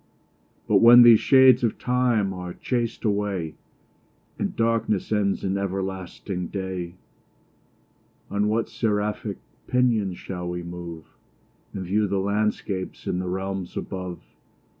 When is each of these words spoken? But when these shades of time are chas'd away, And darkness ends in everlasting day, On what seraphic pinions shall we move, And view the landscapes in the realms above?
But 0.67 0.77
when 0.81 1.03
these 1.03 1.19
shades 1.19 1.63
of 1.63 1.77
time 1.77 2.33
are 2.33 2.55
chas'd 2.55 3.05
away, 3.05 3.53
And 4.39 4.55
darkness 4.55 5.11
ends 5.11 5.43
in 5.43 5.59
everlasting 5.59 6.47
day, 6.47 6.95
On 8.31 8.47
what 8.47 8.67
seraphic 8.67 9.37
pinions 9.67 10.17
shall 10.17 10.49
we 10.49 10.63
move, 10.63 11.05
And 11.71 11.85
view 11.85 12.07
the 12.07 12.17
landscapes 12.17 13.05
in 13.05 13.19
the 13.19 13.27
realms 13.29 13.77
above? 13.77 14.19